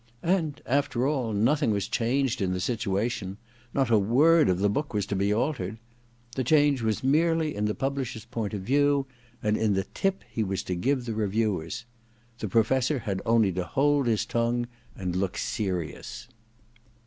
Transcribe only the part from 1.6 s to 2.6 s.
was changed in the